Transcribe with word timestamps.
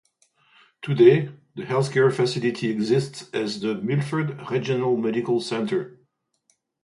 Today, 0.81 1.29
the 1.53 1.63
health 1.63 1.91
care 1.93 2.09
facility 2.09 2.71
exists 2.71 3.29
as 3.33 3.59
the 3.61 3.75
Milford 3.75 4.49
Regional 4.49 4.97
Medical 4.97 5.39
Center. 5.41 5.99